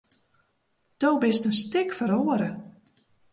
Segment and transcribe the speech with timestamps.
[0.99, 2.49] Do bist in stik feroare.